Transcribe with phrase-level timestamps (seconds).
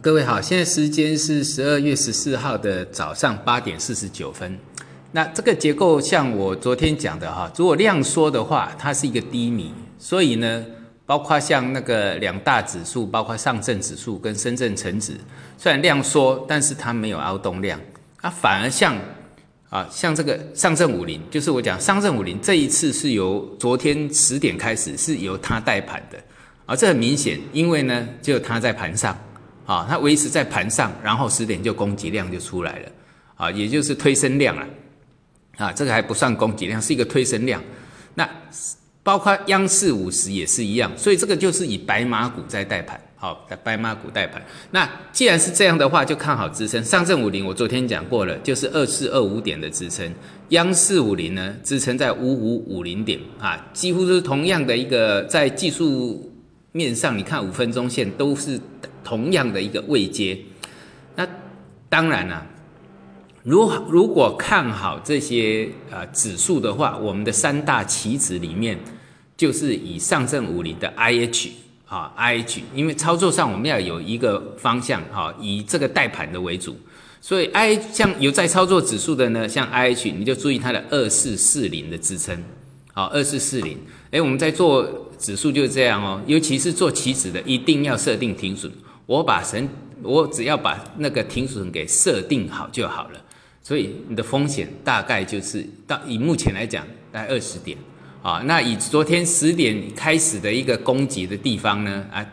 [0.00, 4.58] 各位好，现在时间是十二月十四号的早上八点四十九分。
[5.12, 10.64] 那这个结构像我昨天讲的哈，如果量缩的话，它是一个低迷，所以呢，
[11.06, 15.12] 包括像那个两大指数，包括上证指数跟深圳成指，
[15.58, 17.78] 虽然量缩，但是它没有凹动量，
[18.20, 18.96] 它反而像
[19.68, 26.18] 啊，像这个上证五零，就是我讲上证五零这一次是由昨天十点开始是由它带盘的
[26.66, 29.16] 啊，这很明显，因为呢，就它在盘上。
[29.66, 32.88] 啊，它维持在盘上，然后十点就供给量就出来了，
[33.36, 34.66] 啊，也就是推升量了，
[35.56, 37.62] 啊，这个还不算供给量，是一个推升量。
[38.14, 38.28] 那
[39.02, 44.42] 包括央视五十也是一样，所以这个就是以白马股在带盘，好，在白马股带盘。
[44.70, 46.84] 那既然是这样的话，就看好支撑。
[46.84, 50.12] 上证五零我昨天讲过了，就是二四二五点的支撑，
[50.50, 56.30] 央视五零呢支撑在五五五零点，啊，几乎是同样的一个在技术
[56.72, 58.60] 面上，你看五分钟线都是。
[59.04, 60.38] 同样的一个位阶，
[61.14, 61.28] 那
[61.88, 62.44] 当然了，
[63.42, 68.78] 如如果看好这些呃指数的话，我们的三大棋子里面
[69.36, 71.50] 就是以上证五零的 IH
[71.86, 76.74] 啊 IH，因为操作上我们要有一个方向哈，以这个带盘的为主，
[77.20, 82.42] 所以 I 像有在操作指数的呢，像 IH 你就注意它的二四四零的支撑，
[82.92, 83.78] 好二四四零，
[84.10, 88.72] 哎我们在做指数就是这样哦，尤其是做棋子的，一定要设定停损。
[89.06, 89.68] 我把神，
[90.02, 93.20] 我只要把那个停损给设定好就好了，
[93.62, 97.76] 所以你的风险大概就是到以目前来讲，大概二十点
[98.22, 98.42] 啊。
[98.46, 102.26] 那以昨天十点开始的一个攻击的地方呢，啊，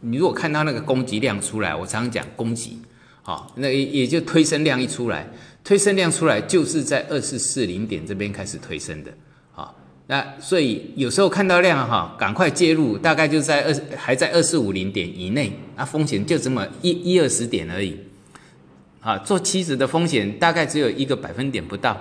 [0.00, 2.78] 你如果看到那个攻击量出来，我常常讲攻击，
[3.22, 5.26] 好，那也也就推升量一出来，
[5.64, 9.10] 推升量出来就是在二四四零点这边开始推升的。
[10.10, 17.96] 那所以有时候看到量哈，赶快介入，大概就在二还在二四五零点以内，那风险就这么一一二十点而已，
[19.00, 21.96] 啊，做期指的风险大概只有一个百分点不到，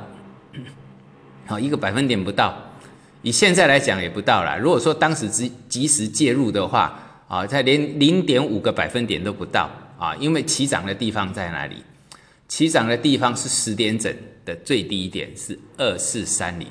[1.45, 2.71] 好 一个百分点不到，
[3.21, 4.57] 以现在来讲也不到了。
[4.57, 9.69] 如果说当时及及时介入的话，啊，它连零点五个百分点都不到
[9.99, 11.75] 啊，因为起涨的地方在哪里？
[12.47, 14.11] 起涨的地方是十点整
[14.43, 16.65] 的最低点是二四三零。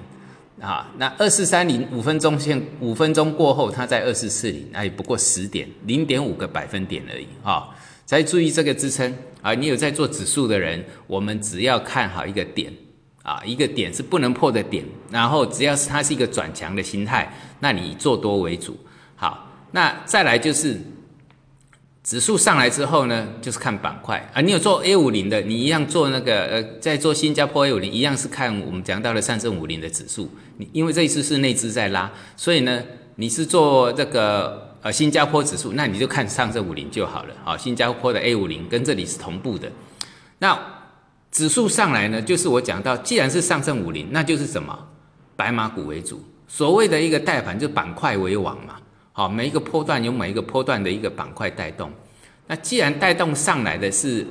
[0.60, 7.69] 啊，那二四三零五分钟线五分钟过后，它在二四四零，那也不过十点零点五个百分点而已啊。
[8.04, 12.72] 再注意这个支撑啊，你有在做指数的人，我们只要看好一个点
[13.22, 18.76] 啊，一个点是不能破的点，然后只要是它是一个转强的心态，那你做多为主。
[19.14, 20.80] 好，那再来就是。
[22.08, 24.41] 指数上来之后呢，就是看板块啊。
[24.41, 30.30] 你有做 A 五零的，你一样做那个呃，在做新加坡 A 五零，一样是看我们讲到的上证五零的指数。
[30.56, 32.82] 你因为这一次是内资在拉，所以呢，
[33.16, 37.34] 你是做这个呃新加坡指数，那你就看上证五零就好了。
[37.44, 39.70] 好，新加坡的 A 五零跟这里是同步的。
[40.38, 40.58] 那
[41.30, 44.88] 指数上来呢，就是我讲到，既然是上证五零，那就是什么
[45.36, 46.24] 白马股为主。
[46.47, 48.76] 所谓的一个带盘，就板块为王嘛。
[49.18, 51.90] 好，每一个波段有每一个波段的一个板块带动。
[52.46, 54.24] 那既然带动上来的是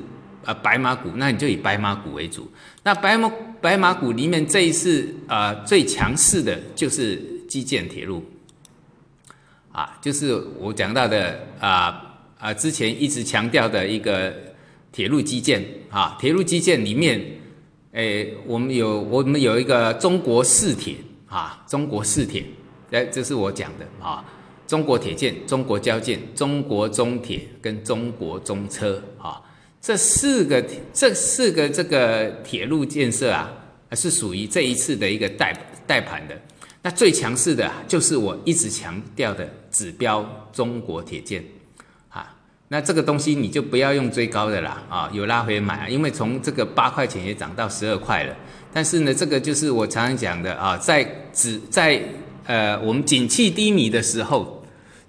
[0.45, 2.49] 呃白马股，那你就以白马股为主。
[2.83, 8.23] 那白马白马股里面这一次呃最强势的就是基建铁路，
[9.73, 14.33] 啊，就是我讲到的啊啊之前一直强调的一个
[14.93, 17.21] 铁路基建啊，铁路基建里面，
[17.91, 20.95] 诶，我们有我们有一个中国四铁
[21.27, 22.45] 啊，中国四铁，
[22.91, 24.23] 哎，这是我讲的啊。
[24.67, 29.41] 中国铁建、中国交建、中国中铁跟中国中车啊，
[29.81, 30.61] 这四个
[30.93, 33.49] 这四个这个铁路建设啊，
[33.93, 35.57] 是属于这一次的一个带
[35.87, 36.37] 带盘的。
[36.81, 41.41] 那最强势的就是我一直强调的指标中国铁建
[42.09, 42.35] 啊。
[42.67, 48.35] 那这个东西你就不要用追高的啦啊，有拉回买啊，因为从这个八块钱也涨到十二块了。
[48.73, 52.01] 但是呢，这个就是我常常讲的啊，在指在
[52.45, 54.56] 呃我们景气低迷的时候。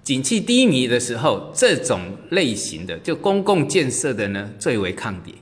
[0.03, 2.01] 景气低迷的时候，这种
[2.31, 5.33] 类型的就公共建设的呢最为抗跌，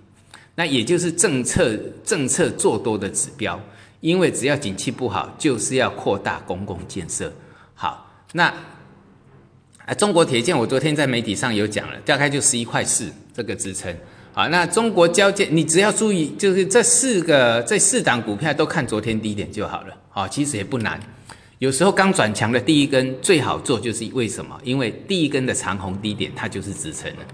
[0.55, 3.57] 那也就是政策政策做多的指标，
[4.01, 7.31] 因为只要景气不好，就是要扩大公共建设。
[7.73, 8.53] 好，那
[9.85, 13.95] 啊中国铁建，我昨天在媒体上有讲了，大概就十一块四这个支撑。
[14.33, 19.95] 好，那中国交建，你只要注意，就是这四个这四档股票都看昨天低点就好了。
[20.09, 20.99] 好，其实也不难。
[21.59, 24.59] 有时候刚转强的第一根最好做，就是为什么？
[24.63, 27.25] 因为第一根的长红低点它就是支撑了。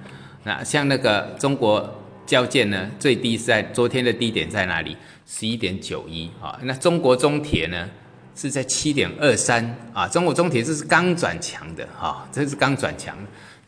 [0.44, 4.96] 那像那个中国交建呢，最低是在昨天的低点在哪里？
[5.28, 6.58] 十一点九一啊。
[6.64, 7.90] 那中国中铁呢？
[8.36, 10.08] 是在七点二三啊。
[10.08, 13.16] 中国中铁这是刚转强的哈，这是刚转强。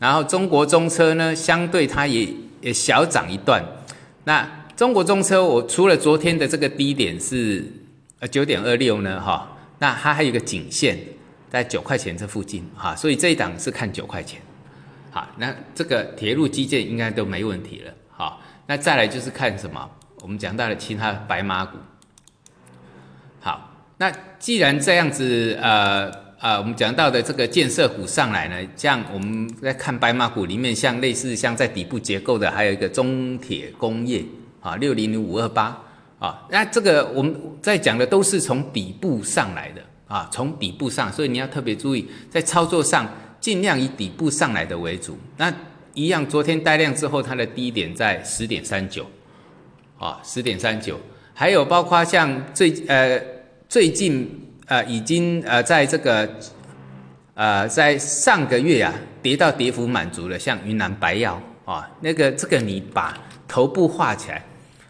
[0.00, 2.28] 然后中国中车呢，相对它也
[2.60, 3.64] 也小涨一段。
[4.24, 7.64] 那中国中车，我除了昨天的这个低点是
[8.18, 10.98] 呃九点二六呢哈，那它还有一个颈线
[11.50, 14.40] 在九块钱这附近哈，所以这一档是看九块钱。
[15.10, 17.92] 好，那这个铁路基建应该都没问题了。
[18.10, 19.90] 好，那再来就是看什么？
[20.22, 21.78] 我们讲到了其他白马股。
[23.40, 34.22] 好，那既然这样子，呃呃，我们讲到的这个建设股上来呢，像我们在看白马股里面，像类似像在底部结构的，还有一个中铁工业
[34.60, 35.82] 啊，六零零五二八
[36.18, 43.08] 啊，那这个我们在讲的都是从底部上来的啊，从底部上，所以你要特别注意在操作上。
[43.38, 45.52] 尽量以底部上来的为主，那
[45.94, 49.06] 一样，昨天带量之后，它的低点在十点三九，
[49.98, 50.98] 啊，十点三九，
[51.32, 53.20] 还有包括像最呃
[53.68, 54.28] 最近
[54.66, 56.28] 呃已经呃在这个
[57.34, 58.92] 呃在上个月啊
[59.22, 63.16] 跌到跌幅满足了，像云南白药啊，那个这个你把
[63.46, 64.44] 头部画起来，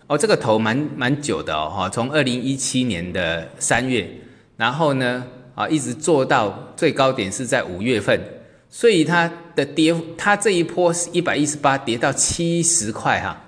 [0.07, 4.09] 哦，这个头蛮蛮久的哦，哈，从二零一七年的三月，
[4.57, 5.25] 然后呢
[5.55, 8.21] 啊一直做到最高点是在五月份。
[8.69, 13.41] 所以它的跌，它这一波是一百一十八跌到七十块哈，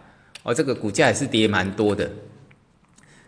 [0.44, 2.08] 哦，这个股价也是跌蛮多的，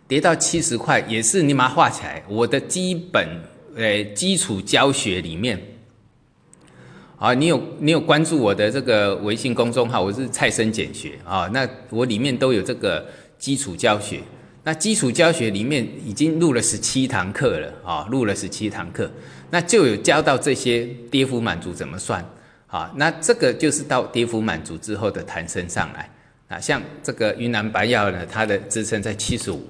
[0.06, 2.22] 跌到七十块也是你把它画起来。
[2.28, 3.42] 我的基本
[3.76, 5.60] 呃基础教学里面，
[7.18, 13.04] 啊，你有你有关注我的这个微信公众号，我是蔡生简学啊，那我里面都有这个
[13.40, 14.20] 基础教学。
[14.62, 19.10] 那基础教学里面已经录了十七堂课了啊，录了十七堂课，
[19.48, 22.22] 那就有教到这些跌幅满足怎么算
[22.66, 22.92] 啊？
[22.94, 26.10] 那这个就是到跌幅满足之后的弹升上来
[26.48, 29.66] 啊，像这个云南白药呢，它的支撑在七十五，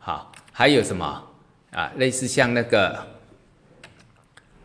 [0.00, 1.22] 好，还有什么
[1.70, 1.92] 啊？
[1.96, 2.98] 类似像那个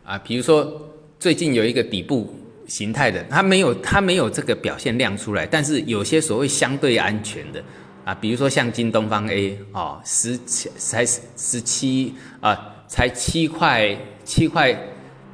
[0.04, 2.34] 啊，比如说最近有一个底部
[2.66, 7.62] 形态的，它没有它没有这个表现亮出来，但是有些所谓相对安全的。
[8.04, 14.78] 啊，比如说像京东方 A 哦，十七才十七啊，才七块七块，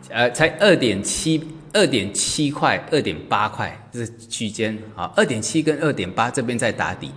[0.08, 7.10] 呃，才二点七二点七块二点八块这区间啊，二点七跟二点八这边在打底。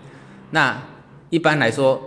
[0.50, 0.82] 那
[1.30, 2.02] 一般来说，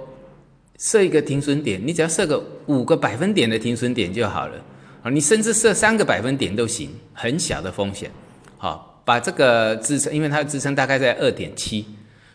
[0.77, 4.57] 设一个停损点，你只要设个五个百分点的停损点就好了
[5.05, 8.11] 啊，你甚至设三个百分点都行，很小的风险。
[8.59, 11.87] 好，把这个支撑，因为它的支撑大概在二点七。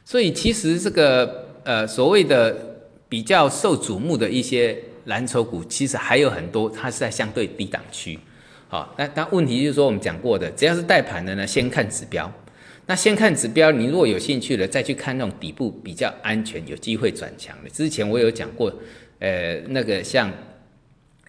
[0.03, 2.55] 所以其实这个呃所谓的
[3.07, 8.19] 比较受瞩目的一些蓝筹股，其实还有很多，它是在相对低档区。
[8.67, 12.31] 好，那但问题就是说，我们讲过的，只要是带盘的呢，先看指标。
[12.87, 17.69] 那先看指标，你如果有兴趣了，再去看那种底部比较安全、有机会转强的。
[17.69, 18.73] 之前我有讲过，
[19.19, 20.31] 呃，那个像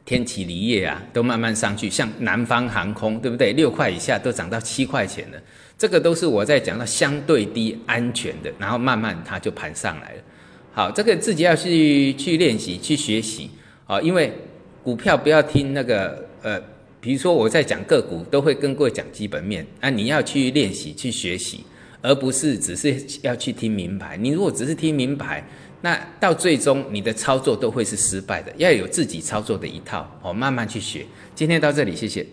[0.05, 3.53] 天齐锂业啊，都慢慢上去，像南方航空，对不对？
[3.53, 5.39] 六块以下都涨到七块钱了。
[5.83, 10.23] 这个都是我在讲到相对低安全的，然后慢慢它就盘上来了。
[10.73, 13.51] 好，这个自己要去去练习去学习
[13.89, 14.33] 啊，因为
[14.85, 16.63] 股票不要听那个呃，
[17.01, 21.65] 比如说我在讲个股，都会跟各位讲基本面啊，你要去练习去学习，
[22.01, 24.17] 而不是只是要去听名牌。
[24.17, 25.45] 你如果只是听名牌，
[25.81, 28.53] 那到最终你的操作都会是失败的。
[28.57, 31.05] 要有自己操作的一套哦，慢慢去学。
[31.35, 32.25] 今天到这里，谢谢。